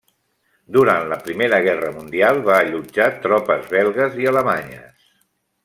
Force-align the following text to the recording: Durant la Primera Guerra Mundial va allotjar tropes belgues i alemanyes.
Durant 0.77 1.03
la 1.11 1.19
Primera 1.27 1.59
Guerra 1.67 1.91
Mundial 1.99 2.41
va 2.49 2.57
allotjar 2.63 3.09
tropes 3.27 3.69
belgues 3.77 4.19
i 4.25 4.29
alemanyes. 4.33 5.07